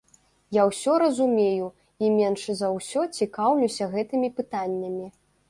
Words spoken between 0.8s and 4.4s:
разумею і менш за ўсё цікаўлюся гэтымі